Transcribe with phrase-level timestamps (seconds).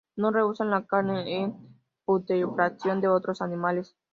[0.15, 3.95] No rehúsan la carne en putrefacción de otros animales.